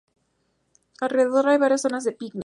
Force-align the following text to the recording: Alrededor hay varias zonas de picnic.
Alrededor 0.99 1.47
hay 1.47 1.59
varias 1.59 1.83
zonas 1.83 2.03
de 2.05 2.13
picnic. 2.13 2.39